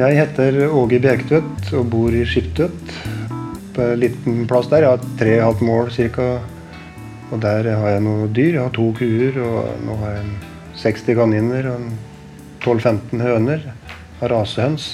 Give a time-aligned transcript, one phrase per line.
[0.00, 2.92] Jeg heter Åge Bjerketvedt og bor i Skiptvet.
[3.76, 4.86] På en liten plass der.
[4.86, 6.28] Jeg har tre og et halvt mål ca.
[7.28, 8.54] Og der har jeg noen dyr.
[8.54, 10.32] Jeg har to kuer, og nå har jeg
[10.86, 11.84] 60 kaniner og
[12.64, 13.68] 12-15 høner.
[14.22, 14.88] Har rasehøns.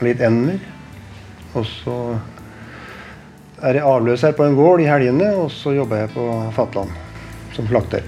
[0.00, 0.58] Og litt ender.
[1.54, 1.96] Og så
[3.62, 6.90] er jeg avløser på en gård i helgene, og så jobber jeg på Fatland
[7.54, 8.02] som slakter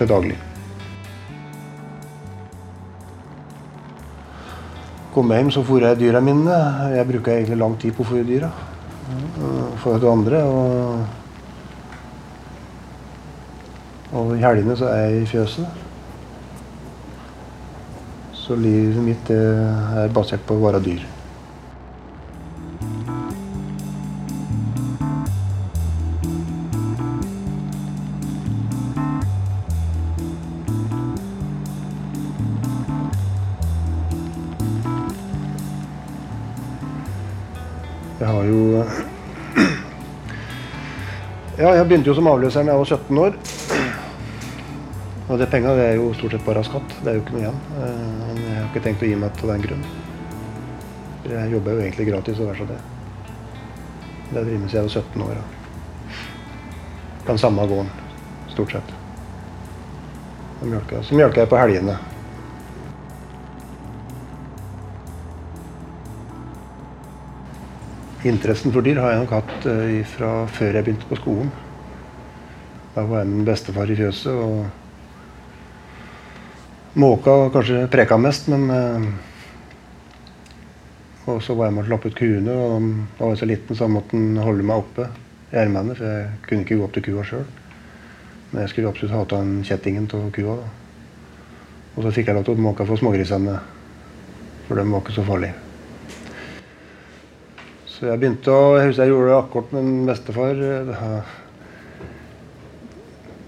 [0.00, 0.49] til daglig.
[5.14, 6.56] Kom hjem, så fôra jeg dyra mine.
[6.94, 8.50] Jeg bruker egentlig lang tid på å fôre dyra.
[9.82, 10.42] For det andre.
[10.46, 11.06] Og,
[14.14, 15.66] og i helgene så er jeg i fjøset.
[18.38, 21.02] Så livet mitt er basert på å være dyr.
[41.90, 43.38] Begynte jo som avløser da jeg var 17 år.
[45.30, 46.94] Og det penga er jo stort sett bare skatt.
[47.02, 47.58] Det er jo ikke noe igjen.
[47.78, 49.84] Eh, Men jeg har ikke tenkt å gi meg til den grunn.
[51.30, 52.78] Jeg jobber jo egentlig gratis og vær så det.
[54.30, 55.34] Det drevet med siden jeg var 17 år.
[55.38, 55.46] ja.
[57.26, 57.90] Den samme gården,
[58.48, 58.94] stort sett.
[60.60, 61.96] Så mjølker jeg på helgene.
[68.24, 71.50] Interessen for dyr har jeg nok hatt eh, fra før jeg begynte på skolen.
[72.94, 74.66] Da var jeg min bestefar i fjøset, og
[76.98, 79.04] måka kanskje preka mest, men eh,
[81.30, 82.86] Og så var jeg med å slappe ut kuene, og
[83.18, 85.04] da var jeg så liten så måtte han holde meg oppe
[85.52, 87.44] i ermene, for jeg kunne ikke gå opp til kua sjøl.
[88.50, 90.56] Men jeg skulle absolutt ha av den kjettingen av kua.
[90.58, 90.66] da.
[91.94, 93.58] Og så fikk jeg lov til å måke for smågrisene,
[94.66, 95.54] for de var ikke så farlige.
[97.90, 100.64] Så jeg begynte å Jeg husker jeg gjorde det akkurat med min bestefar.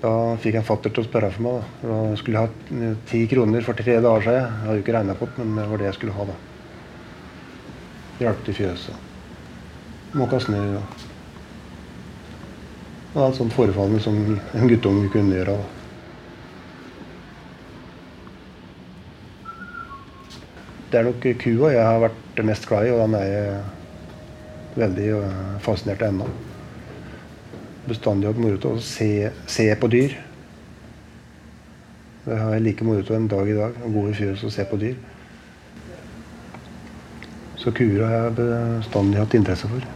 [0.02, 0.10] Da,
[0.42, 1.60] fikk jeg fatter til å spørre for meg.
[1.62, 1.86] Da.
[1.86, 4.40] da skulle jeg ha ti kroner for tre dager siden.
[4.40, 6.26] Jeg hadde jo ikke regna på det, men det var det jeg skulle ha.
[6.32, 6.36] da.
[8.22, 8.96] Hjalp til fjøset.
[10.18, 10.58] Måka snø.
[10.74, 10.82] Ja.
[13.12, 15.54] Det var et sånt forefallende som en guttunge kunne gjøre.
[15.54, 15.64] da.
[20.92, 23.60] Det er nok kua jeg har vært mest glad i, og den er jeg
[24.82, 25.12] veldig
[25.64, 26.26] fascinert av ennå.
[27.82, 30.14] Bestandig hatt moro av å se, se på dyr.
[32.22, 33.80] Det har jeg like moro av en dag i dag.
[33.82, 34.94] Å gå i fjøset og se på dyr.
[37.58, 39.90] Så kuer har jeg bestandig hatt interesse for.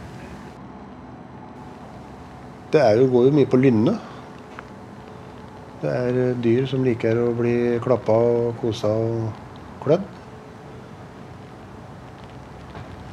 [2.75, 3.95] Det jo, går jo mye på lynne.
[5.81, 9.27] Det er øh, dyr som liker å bli klappa og kosa og
[9.83, 10.07] klødd.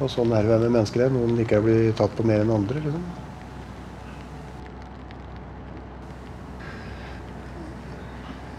[0.01, 1.07] Og sånn er det med mennesker.
[1.13, 2.83] Noen liker å bli tatt på mer enn andre.
[2.83, 3.24] liksom.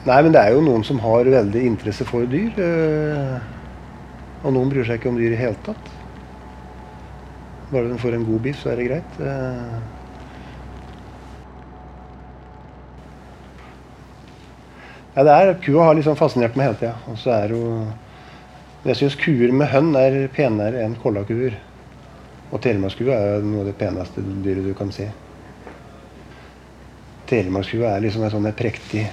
[0.06, 2.52] Nei, men det er jo noen som har veldig interesse for dyr.
[2.62, 3.40] eh,
[4.44, 5.88] Og noen bryr seg ikke om dyr i hele tatt.
[7.72, 9.20] Bare de får en god biff, så er det greit.
[9.20, 9.78] eh.
[15.16, 16.94] Ja, det er, Kua har liksom fascinert meg hele tida.
[17.10, 17.62] Og så er jo
[18.86, 21.56] Jeg syns kuer med hønn er penere enn kollakuer.
[22.52, 25.08] Og telemarkskua er noe av det peneste dyret du kan se.
[27.26, 29.08] Telemarkskua er liksom en sånn prektig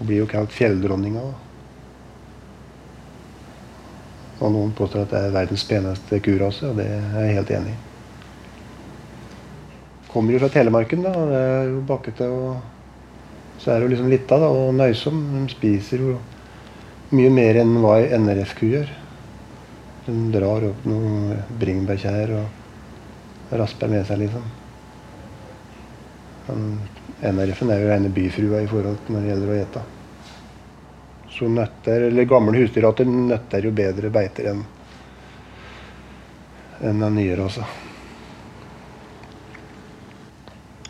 [0.00, 1.22] og blir jo kalt fjelldronninga.
[4.40, 7.76] Og noen påstår at det er verdens peneste kurase, og det er jeg helt enig
[7.76, 7.80] i.
[10.10, 11.12] Kommer jo fra Telemarken, da.
[11.12, 12.54] Det er jo bakkete og
[13.60, 15.18] så er det jo liksom lita da, og nøysom.
[15.34, 16.16] De spiser jo
[17.12, 18.94] mye mer enn hva NRF-ku gjør.
[20.06, 24.46] De drar opp noen bringebærkjær og rasper med seg, liksom.
[26.48, 26.64] Men
[27.20, 29.82] NRF-en er jo rene byfrua i forhold til når det gjelder å gjete.
[31.30, 34.62] Så nøtter, eller gamle husdyrrater nøtter jo bedre beiter enn
[36.80, 37.66] enn den nyere rasa.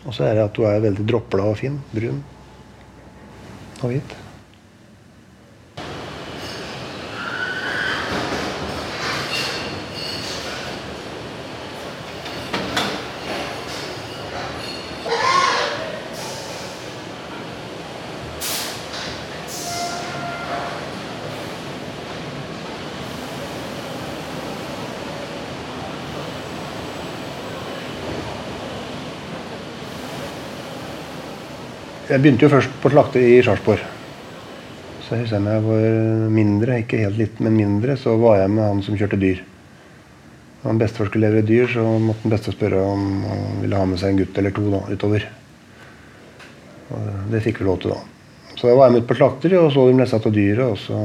[0.05, 1.77] Og så er det at hun er veldig dropla og fin.
[1.91, 2.23] Brun.
[3.81, 4.20] og hit.
[32.11, 33.83] Jeg begynte jo først på slakter i Sarpsborg.
[35.05, 35.83] Så jeg husker jeg var
[36.35, 39.39] mindre, ikke helt liten, men mindre, så var jeg med han som kjørte dyr.
[40.61, 44.01] Når bestefar skulle levere dyr, så måtte han bestefar spørre om han ville ha med
[44.01, 45.27] seg en gutt eller to da, utover.
[46.91, 48.01] Og det fikk vi lov til da.
[48.59, 50.99] Så jeg var jeg med på slakter og så dem satt av dyret, og så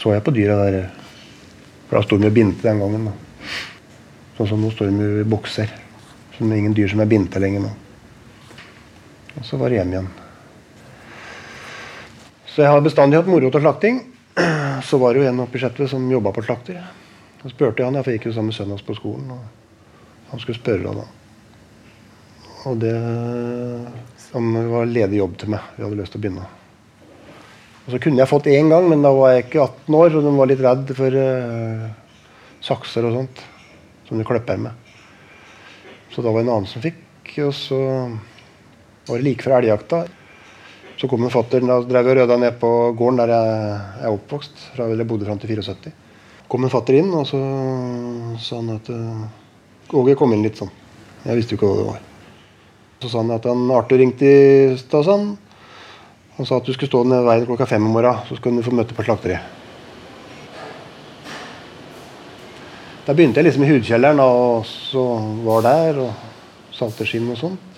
[0.00, 0.88] så jeg på dyra der.
[1.90, 3.10] For da sto de og binte den gangen.
[3.10, 3.52] da.
[4.38, 5.68] Sånn som nå står de i bokser.
[6.32, 7.76] Så det er ingen dyr som er binta lenger nå.
[9.38, 10.10] Og så var det hjem igjen.
[12.50, 14.00] Så jeg har bestandig hatt moro til slakting.
[14.88, 16.80] Så var det jo en oppe i Skjetve som jobba på slakter.
[17.42, 19.30] Så spurte jeg han, for jeg gikk jo sammen med sønnen hans på skolen.
[19.36, 21.04] Og han skulle spørre da.
[22.68, 22.94] Og det
[24.30, 25.70] som var ledig jobb til meg.
[25.76, 26.48] Vi hadde lyst til å begynne.
[27.86, 30.22] Og så kunne jeg fått én gang, men da var jeg ikke 18 år, så
[30.22, 31.86] de var litt redd for uh,
[32.62, 33.44] sakser og sånt.
[34.06, 34.74] Som de klipper med.
[36.10, 37.00] Så da var det en annen som fikk.
[37.46, 37.80] Og så
[39.10, 40.04] var like før elgjakta.
[41.00, 43.60] Så kom en fatter da drev og røda ned på gården der jeg
[44.04, 44.64] er oppvokst.
[44.74, 45.92] Fra, jeg bodde fram til 74.
[46.50, 47.38] kom en fatter inn, og så
[48.42, 50.70] sa han at uh, Åge kom inn litt sånn.
[51.24, 52.02] Jeg visste jo ikke hva det var.
[53.00, 55.30] Så sa han at han Arthur ringte i stad, sa han.
[56.36, 58.66] Han sa at du skulle stå ned veien klokka fem om morgenen, så skulle du
[58.66, 59.56] få møte på slakteriet.
[63.06, 65.02] Da begynte jeg liksom i hudkjelleren og så
[65.46, 67.69] var der og salteskinn og sånt.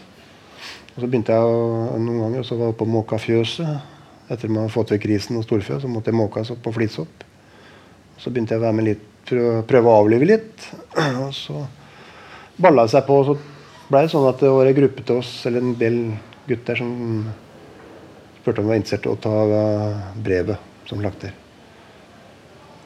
[0.92, 3.92] Og så begynte jeg å, noen ganger, og så var jeg oppe og måka fjøset.
[4.28, 6.76] Etter at man hadde fått vekk risen og storfe, så måtte jeg måke opp og
[6.76, 7.24] flisopp.
[8.20, 10.66] Så begynte jeg å være med litt, prøve, prøve å avlive litt.
[11.24, 11.62] Og så
[12.62, 13.16] balla det seg på.
[13.18, 15.96] og så ble det sånn at det var en gruppe til oss, eller en del
[16.48, 16.92] gutter, som
[18.40, 19.34] spurte om jeg var interessert i å ta
[20.28, 21.32] brevet som slakter.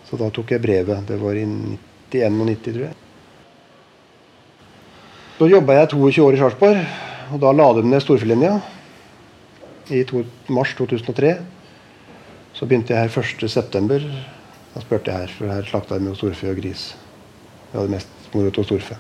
[0.06, 1.02] Så da tok jeg brevet.
[1.08, 2.96] Det var i 1991, tror jeg.
[5.36, 6.84] Så jobba jeg 22 år i Sarpsborg,
[7.32, 8.55] og da la de ned storfelinja
[9.94, 11.35] i to, mars 2003.
[12.56, 13.99] Så begynte jeg her 1.9.
[14.75, 16.88] Da spurte jeg her, for her slakta jeg med storfe og gris.
[17.71, 18.99] Det var det mest moro av storfe.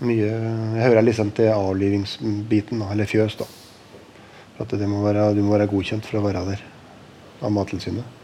[0.00, 3.48] Mye, jeg hører liksom til avlivingsbiten, eller fjøs, da.
[4.60, 6.64] At være, du må være godkjent for å være der
[7.40, 8.16] av Mattilsynet.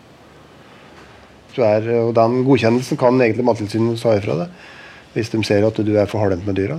[1.57, 4.65] Er, og Den godkjennelsen kan egentlig Mattilsynet ta ifra deg
[5.15, 6.77] hvis de ser at du er for hardhendt med dyra.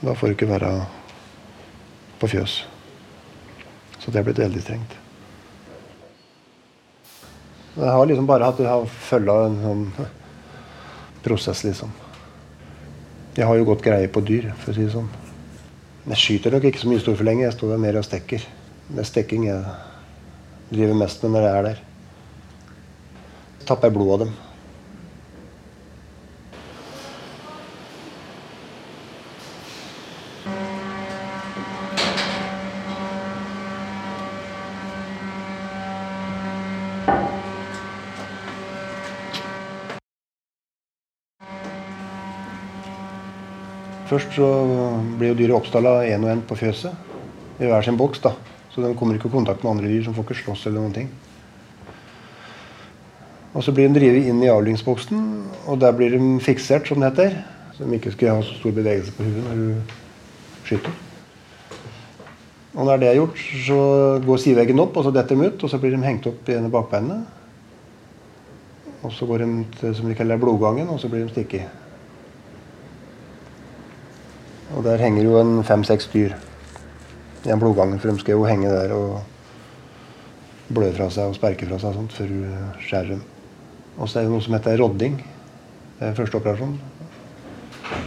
[0.00, 0.70] Da får du ikke være
[2.20, 2.64] på fjøs.
[3.98, 4.96] Så det er blitt veldig strengt.
[7.76, 9.86] Jeg har liksom bare hatt følga en sånn
[11.24, 11.90] prosess, liksom.
[13.36, 15.10] Jeg har jo godt greie på dyr, for å si det sånn.
[16.06, 17.44] Jeg skyter nok ikke så mye stor for lenge.
[17.44, 18.46] Jeg står der mer og stekker.
[18.86, 19.60] Det er stekking jeg
[20.70, 21.84] driver mest med når jeg er der.
[23.66, 24.36] Tapper blod av dem.
[44.16, 44.46] Først så
[45.18, 48.22] blir jo dyret oppstalla én og én på fjøset i hver sin boks.
[48.24, 48.30] da.
[48.72, 50.94] Så de kommer ikke i kontakt med andre dyr som får ikke slåss eller noen
[50.94, 51.10] ting.
[53.52, 55.20] Og så blir de drevet inn i avlingsboksen,
[55.68, 57.38] og der blir de fiksert, som det heter.
[57.76, 59.94] Så de ikke skal ha så stor bevegelse på huet når du
[60.64, 60.98] skyter.
[62.72, 63.80] Og når det er gjort, så
[64.24, 65.62] går siveggen opp, og så detter de ut.
[65.62, 67.20] Og så blir de hengt opp i ene bakbeinet.
[69.02, 71.84] Og så går de til som de kaller blodgangen, og så blir de stikket.
[74.74, 76.34] Og der henger jo en fem-seks dyr
[77.46, 79.20] i en blodgang, for de skal jo henge der og
[80.74, 82.40] blø fra seg og sperke fra seg sånt før du
[82.82, 83.22] skjærer dem.
[83.96, 85.20] Og så er det noe som heter rodding.
[86.00, 86.74] Det er første operasjon.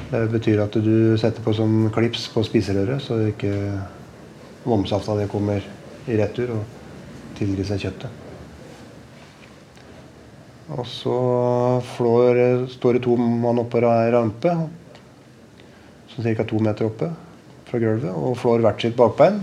[0.09, 3.53] Det betyr at du setter på sånn klips på spiserøret, så ikke
[4.67, 5.63] vomsafta det kommer
[6.09, 8.25] i retur og tilgir seg kjøttet.
[10.75, 11.15] Og så
[11.95, 14.51] flår, står det to mann oppå ei rampe
[16.19, 16.45] sånn ca.
[16.47, 17.09] to meter oppe
[17.69, 19.39] fra gulvet, og flår hvert sitt bakbein.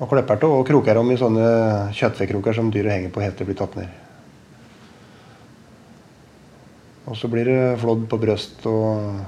[0.00, 1.48] Og klipper til og kroker om i sånne
[1.96, 3.98] kjøttfekroker som dyret henger på helt til det blir tatt ned.
[7.10, 9.20] Og så blir det flådd på brøst og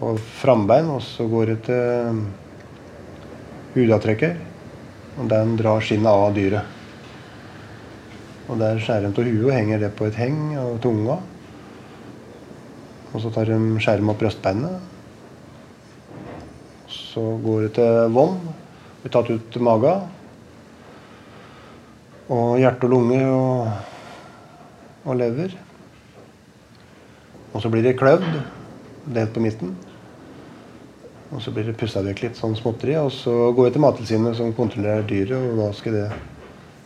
[0.00, 2.20] og frambein, og så går det til
[3.74, 4.38] hudavtrekker.
[5.20, 6.78] Og den drar skinnet av dyret.
[8.48, 11.18] Og der skjærer en av huet og henger det på et heng av tunga.
[13.10, 14.78] Og så tar de skjerm opp brystbeinet.
[16.90, 18.36] Så går det til vom.
[19.02, 20.06] Blir tatt ut magen.
[22.30, 23.66] Og hjerte og lunge og,
[25.04, 25.56] og lever.
[27.50, 28.28] Og så blir det kløvd,
[29.10, 29.74] delt på midten.
[31.30, 32.94] Og så blir det pussa vekk litt sånn småtteri.
[33.02, 36.06] Og så går jeg til Mattilsynet, som kontrollerer dyret, og da skal det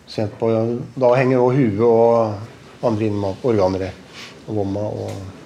[0.08, 0.50] sent på.
[1.00, 3.12] Da henger òg huet og andre
[3.44, 3.94] organer i.
[4.48, 5.43] Og vomma og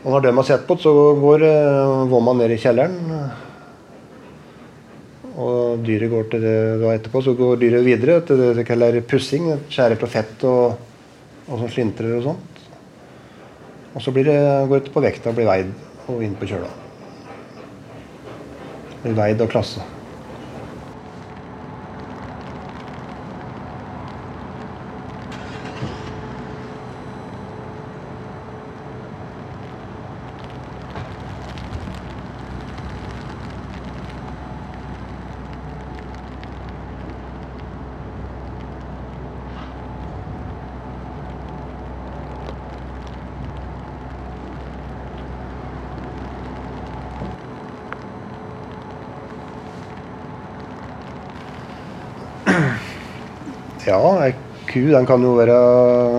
[0.00, 1.44] Og når de har sett på det, så går
[2.08, 2.96] vomma ned i kjelleren.
[5.40, 9.00] Og dyret går til det da etterpå, så går dyret videre til det de kaller
[9.08, 9.50] pussing.
[9.72, 10.80] Skjærer på fett og,
[11.46, 12.64] og sånn slintrer og sånt.
[13.94, 14.36] Og så det,
[14.70, 15.72] går det på vekta og blir veid
[16.10, 16.68] og inn på kjøla
[19.02, 19.82] Blir veid og klasse.
[53.88, 54.34] Ja, ei
[54.68, 55.56] ku den kan jo være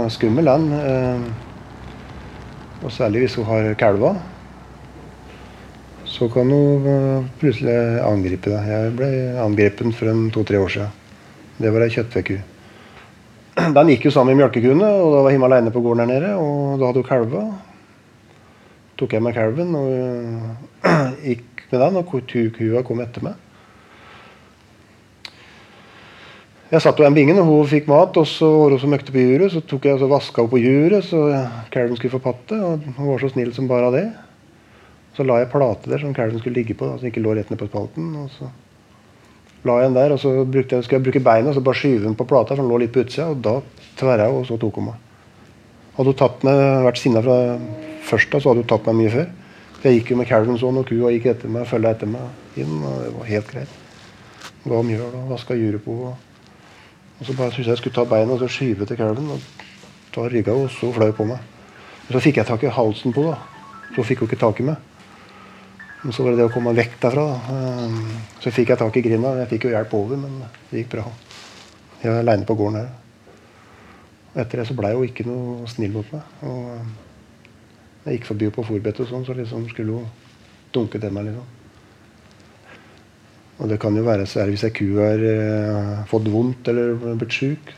[0.10, 0.64] skummel, den.
[0.74, 1.22] Eh,
[2.82, 4.16] og særlig hvis hun har kalver.
[6.06, 8.72] Så kan hun eh, plutselig angripe deg.
[8.72, 9.12] Jeg ble
[9.44, 10.98] angrepet for to-tre år siden.
[11.62, 12.40] Det var ei kjøttveku.
[13.78, 16.34] Den gikk jo sammen med mjølkekuene, og da var Himmel aleine på gården der nede.
[16.42, 17.54] Og da hadde hun kalver.
[18.98, 20.90] tok jeg med kalven og
[21.30, 22.10] gikk med den, og
[22.58, 23.51] kua kom etter meg.
[26.72, 29.20] Jeg satt ved vingen, og hun fikk mat, og så var hun så møkte på
[29.20, 29.52] juret.
[29.52, 31.20] Så tok jeg og vaska henne på juret, så
[31.74, 32.56] kalven skulle få patte.
[32.56, 34.06] Og hun var så snill som bare det.
[35.18, 37.52] Så la jeg plate der som kalven skulle ligge på, så den ikke lå rett
[37.52, 38.08] ned på spalten.
[38.22, 38.48] Og så
[39.68, 42.06] la jeg den der, og så jeg, skulle jeg bruke beina og så bare skyve
[42.06, 43.28] den på plata, for den lå litt på utsida.
[43.36, 43.58] Og da
[44.00, 45.06] tverra hun, og så tok hun meg.
[46.00, 47.38] Hadde hun tatt meg, vært sinna fra
[48.08, 49.30] først, så hadde hun tatt meg mye før.
[49.84, 52.80] Jeg gikk jo med kalven sånn, og kua gikk etter meg, følga etter meg inn.
[52.80, 53.80] og Det var helt greit.
[54.64, 56.00] Ga mjøl og vaska juret på.
[56.08, 56.31] og
[57.22, 59.28] og så bare syntes jeg jeg skulle ta beina og så skyve til kalven.
[59.30, 59.42] Og
[60.16, 61.38] da rygga hun så flau på meg.
[62.08, 63.38] Og så fikk jeg tak i halsen på henne.
[63.96, 64.76] Så fikk hun ikke tak i meg.
[66.02, 67.28] Men så var det det å komme vekk derfra.
[67.30, 67.54] Da.
[67.54, 68.10] Ehm,
[68.42, 69.36] så fikk jeg tak i grinda.
[69.38, 71.06] Jeg fikk jo hjelp over, men det gikk bra.
[72.02, 72.90] Jeg var aleine på gården her.
[74.32, 76.36] Og etter det så blei hun ikke noe snill mot meg.
[76.42, 80.10] Og jeg gikk forbi på og sånn, så liksom skulle hun
[80.74, 81.30] dunke til meg.
[81.30, 81.61] liksom.
[83.62, 87.36] Og det kan jo være særlig hvis ei ku har eh, fått vondt eller blitt
[87.36, 87.74] sjuk.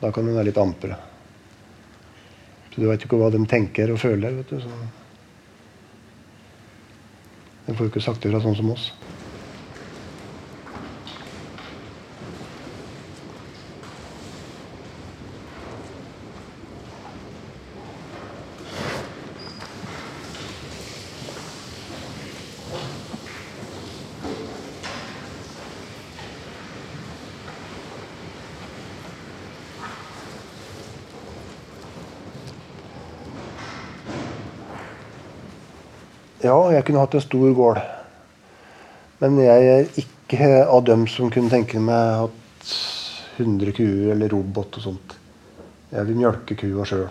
[0.00, 0.98] Da kan den være litt ampere.
[2.72, 4.34] Så du veit jo ikke hva de tenker og føler.
[4.40, 4.58] vet du.
[4.62, 4.70] Så
[7.66, 8.90] de får jo ikke sagt det fra sånn som oss.
[36.38, 37.80] Ja, jeg kunne hatt en stor gård.
[39.18, 42.74] Men jeg er ikke av dem som kunne tenke meg hatt
[43.42, 45.16] 100 kuer eller robot og sånt.
[45.90, 47.08] Jeg vil mjølke kua sjøl.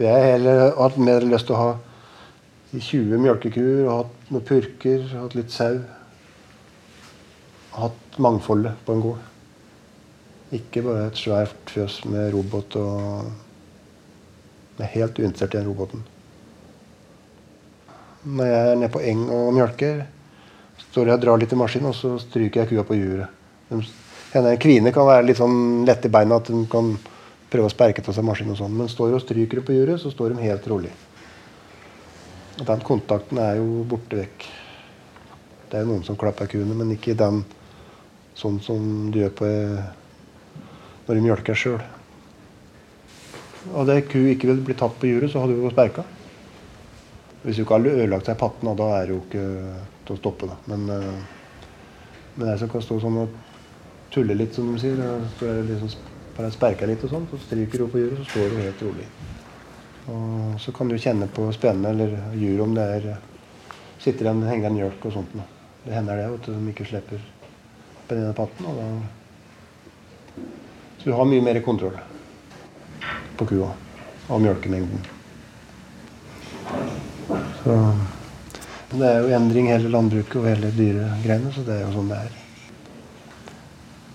[0.00, 1.70] Jeg har heller hatt mer lyst til å ha
[2.74, 5.78] 20 mjølkekuer og hatt noen purker, hatt litt sau.
[7.78, 9.26] Hatt mangfoldet på en gård.
[10.58, 13.30] Ikke bare et svært fjøs med robot og
[14.80, 16.08] Jeg er helt uinteressert i den roboten
[18.24, 20.02] når jeg er nede på eng og mjølker,
[20.90, 23.28] står jeg og drar litt i maskinen, og så stryker jeg kua på juret.
[23.70, 26.92] En kvine kan være litt sånn lett i beina, at hun kan
[27.50, 28.52] prøve å sperke til seg maskinen.
[28.52, 30.90] og sånn, Men står og stryker på juret, så står de helt rolig.
[32.60, 34.46] Den kontakten er jo borte vekk.
[35.70, 37.44] Det er jo noen som klapper kuene, men ikke den
[38.34, 39.48] sånn som du gjør på
[41.06, 41.80] når du mjølker sjøl.
[43.74, 46.04] Hadde ku ikke ville bli tatt på juret, så hadde hun sperka.
[47.42, 49.46] Hvis du ikke har ødelagt seg patten, da er det jo ikke
[50.06, 50.50] til å stoppe.
[50.50, 50.58] Da.
[50.72, 53.38] Men, uh, men jeg som kan stå sånn og
[54.12, 55.00] tulle litt, som de sier,
[55.38, 55.94] så er det liksom,
[56.36, 59.08] bare sperker litt og sånn, så stryker hun på juret, så står hun helt rolig.
[60.10, 63.10] Og så kan du kjenne på spennende, eller juret om det er
[64.00, 65.36] sitter en henger en mjølk og sånt.
[65.84, 67.22] Det hender det at de ikke slipper
[68.06, 68.66] på den ene patten.
[68.66, 68.86] Og da,
[71.00, 71.96] så du har mye mer kontroll
[73.36, 73.70] på kua
[74.28, 75.19] og mjølkemengden.
[77.62, 82.08] Så det er jo endring hele landbruket og hele dyregreiene, så det er jo sånn
[82.10, 82.38] det er.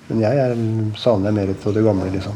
[0.09, 0.59] Men jeg er,
[1.01, 2.35] savner mer av det gamle, liksom.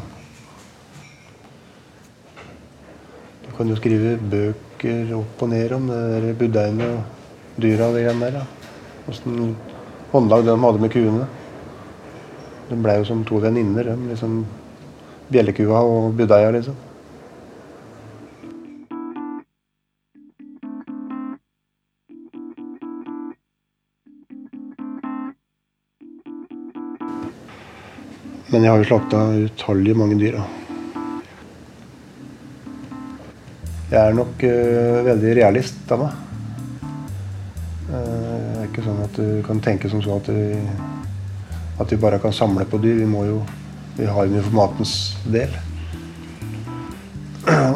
[3.45, 7.97] Du kan jo skrive bøker opp og ned om det der budeiene og dyra og
[7.97, 8.47] det greiene der.
[9.09, 9.53] Åssen
[10.13, 11.27] håndlag de hadde med kuene.
[12.69, 13.97] De blei jo som to venninner, de.
[14.13, 14.43] Liksom
[15.29, 16.77] bjellekua og budeia, liksom.
[28.49, 30.39] Men jeg har jo slakta utallige mange dyr.
[30.39, 30.45] Da.
[33.91, 36.15] Jeg er nok uh, veldig realist av meg.
[37.89, 40.57] Uh, det er ikke sånn at du kan tenke som så at vi,
[41.77, 43.03] at vi bare kan samle på dyr.
[43.03, 43.39] Vi må jo
[43.99, 44.93] Vi har jo for matens
[45.27, 45.51] del.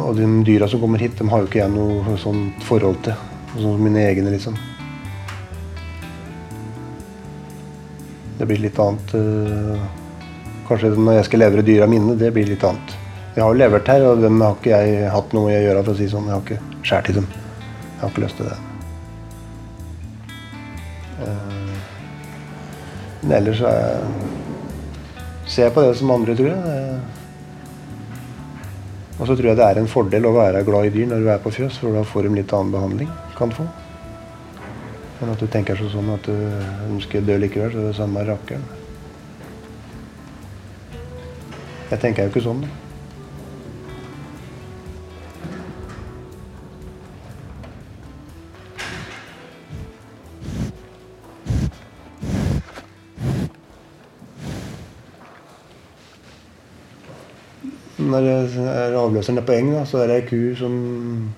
[0.05, 3.17] Og de dyra som kommer hit, de har jo ikke jeg noe sånt forhold til.
[3.57, 4.55] Sånn som mine egne, liksom.
[8.39, 9.83] Det blir litt annet uh,
[10.67, 12.93] Kanskje når jeg skal levere dyra mine, det blir litt annet.
[13.33, 15.95] Jeg har jo levert her, og dem har ikke jeg hatt noe å gjøre for
[15.95, 16.29] å si sånn.
[16.29, 17.27] Jeg har ikke skåret i dem.
[17.33, 18.57] Jeg har ikke lyst til det.
[21.23, 21.73] Eh,
[23.23, 23.73] men ellers så
[25.47, 26.99] ser jeg på det som andre, tror jeg.
[29.19, 31.31] Og så tror jeg det er en fordel å være glad i dyr når du
[31.33, 33.09] er på fjøs, for da får de litt annen behandling.
[33.37, 33.65] kan få.
[35.19, 36.37] Men at du tenker sånn at du
[36.91, 38.82] ønsker å dø likevel, så er det samme rakkeren.
[41.93, 42.61] Jeg tenker jo ikke sånn.
[58.01, 60.73] Når jeg er på eng, da, så er det ei ku som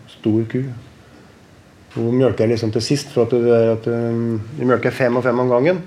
[0.08, 0.64] stor ku.
[1.98, 5.52] Hun mjølker liksom til sist, for at, det, at de mjølker fem og fem om
[5.52, 5.84] gangen.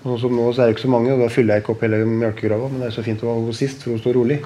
[0.00, 1.82] Og som nå så er det ikke så mange, og da fyller jeg ikke opp
[1.84, 2.70] hele melkegrava.
[2.72, 4.38] Men det er så fint å være sist, for hun står rolig.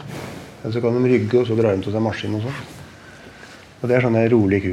[0.63, 2.63] Eller så kan de rygge, og så drar de til seg maskin og sånn.
[3.79, 4.73] Og det er sånn ei rolig ku.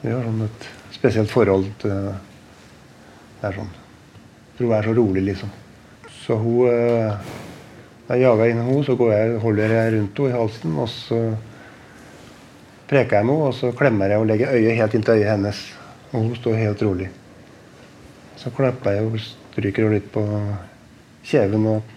[0.00, 2.14] Vi har sånn et spesielt forhold til
[3.38, 3.68] Det er sånn.
[4.56, 5.50] For hun er så rolig, liksom.
[6.24, 7.34] Så hun eh,
[8.08, 11.18] Da jeg jager inn henne, så jeg, holder jeg rundt henne i halsen, og så
[12.88, 15.60] preker jeg med henne, og så klemmer jeg og legger øyet helt inntil øyet hennes.
[16.14, 17.10] Og hun står helt rolig.
[18.40, 19.18] Så klapper jeg og
[19.58, 20.22] Stryker jo litt på
[21.26, 21.94] kjeven og,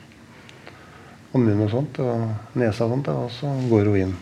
[1.30, 4.16] og munnen og sånt, og nesa og sånt, og så går hun inn.